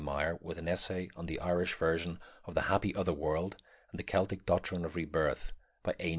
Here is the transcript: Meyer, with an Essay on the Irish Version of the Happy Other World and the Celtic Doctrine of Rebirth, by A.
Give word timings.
Meyer, 0.03 0.35
with 0.41 0.57
an 0.57 0.67
Essay 0.67 1.11
on 1.15 1.27
the 1.27 1.39
Irish 1.39 1.75
Version 1.75 2.19
of 2.45 2.55
the 2.55 2.61
Happy 2.73 2.95
Other 2.95 3.13
World 3.13 3.57
and 3.91 3.99
the 3.99 4.03
Celtic 4.03 4.47
Doctrine 4.47 4.83
of 4.83 4.95
Rebirth, 4.95 5.53
by 5.83 5.93
A. 5.99 6.09